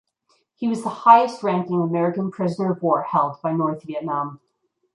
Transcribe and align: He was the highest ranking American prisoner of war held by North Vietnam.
He 0.55 0.67
was 0.67 0.81
the 0.81 0.89
highest 0.89 1.43
ranking 1.43 1.79
American 1.79 2.31
prisoner 2.31 2.71
of 2.71 2.81
war 2.81 3.03
held 3.03 3.39
by 3.43 3.51
North 3.53 3.83
Vietnam. 3.83 4.39